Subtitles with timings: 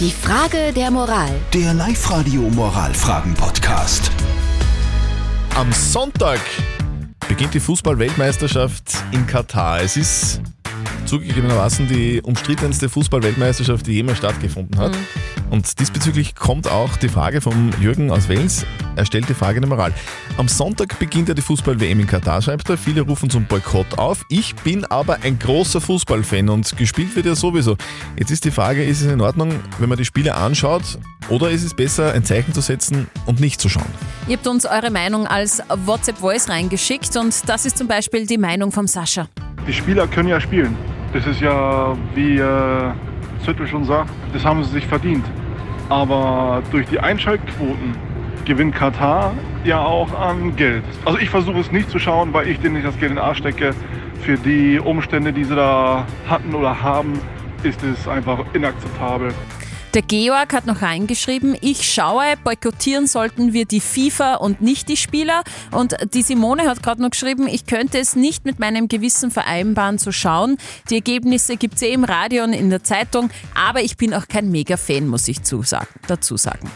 [0.00, 1.30] Die Frage der Moral.
[1.52, 4.10] Der Live-Radio Moralfragen-Podcast.
[5.54, 6.40] Am Sonntag
[7.28, 9.82] beginnt die Fußball-Weltmeisterschaft in Katar.
[9.82, 10.40] Es ist
[11.06, 14.96] zugegebenermaßen die umstrittenste Fußball-Weltmeisterschaft, die jemals stattgefunden hat.
[15.50, 18.66] Und diesbezüglich kommt auch die Frage vom Jürgen aus Wels.
[18.96, 19.92] Er stellt die Frage der Moral.
[20.36, 22.78] Am Sonntag beginnt ja die Fußball-WM in Katar, schreibt er.
[22.78, 24.24] Viele rufen zum Boykott auf.
[24.28, 27.76] Ich bin aber ein großer Fußballfan und gespielt wird ja sowieso.
[28.16, 31.64] Jetzt ist die Frage, ist es in Ordnung, wenn man die Spiele anschaut oder ist
[31.64, 33.86] es besser, ein Zeichen zu setzen und nicht zu schauen?
[34.28, 38.70] Ihr habt uns eure Meinung als WhatsApp-Voice reingeschickt und das ist zum Beispiel die Meinung
[38.70, 39.28] vom Sascha.
[39.66, 40.76] Die Spieler können ja spielen.
[41.12, 42.92] Das ist ja, wie äh,
[43.44, 45.24] Züttel schon sagt, das haben sie sich verdient.
[45.88, 47.94] Aber durch die Einschaltquoten
[48.44, 49.34] gewinnt Katar
[49.64, 50.84] ja auch an Geld.
[51.04, 53.24] Also ich versuche es nicht zu schauen, weil ich denen nicht das Geld in den
[53.24, 53.74] Arsch stecke.
[54.22, 57.18] Für die Umstände, die sie da hatten oder haben,
[57.62, 59.32] ist es einfach inakzeptabel.
[59.94, 64.96] Der Georg hat noch reingeschrieben, ich schaue, boykottieren sollten wir die FIFA und nicht die
[64.96, 65.44] Spieler.
[65.70, 69.98] Und die Simone hat gerade noch geschrieben, ich könnte es nicht mit meinem Gewissen vereinbaren
[69.98, 70.56] zu schauen.
[70.90, 74.26] Die Ergebnisse gibt es eh im Radio und in der Zeitung, aber ich bin auch
[74.26, 75.62] kein Mega-Fan, muss ich dazu
[76.36, 76.70] sagen.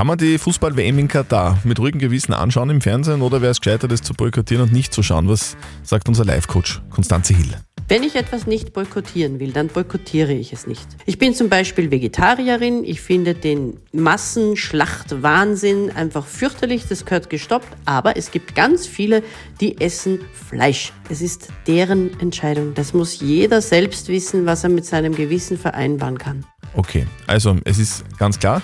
[0.00, 3.60] Kann man die Fußball-WM in Katar mit ruhigem Gewissen anschauen im Fernsehen oder wäre es
[3.60, 5.28] gescheiter, das zu boykottieren und nicht zu schauen?
[5.28, 7.54] Was sagt unser Live-Coach Konstanze Hill?
[7.86, 10.86] Wenn ich etwas nicht boykottieren will, dann boykottiere ich es nicht.
[11.04, 12.82] Ich bin zum Beispiel Vegetarierin.
[12.82, 16.86] Ich finde den Massenschlachtwahnsinn einfach fürchterlich.
[16.88, 17.68] Das gehört gestoppt.
[17.84, 19.22] Aber es gibt ganz viele,
[19.60, 20.94] die essen Fleisch.
[21.10, 22.72] Es ist deren Entscheidung.
[22.72, 26.46] Das muss jeder selbst wissen, was er mit seinem Gewissen vereinbaren kann.
[26.72, 28.62] Okay, also es ist ganz klar,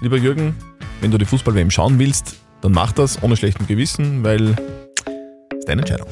[0.00, 0.54] lieber Jürgen,
[1.00, 4.50] wenn du die Fußball-WM schauen willst, dann mach das ohne schlechtem Gewissen, weil
[5.52, 6.08] es ist deine Entscheidung.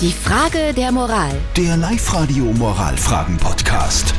[0.00, 1.34] Die Frage der Moral.
[1.56, 4.14] Der Live-Radio Moralfragen-Podcast.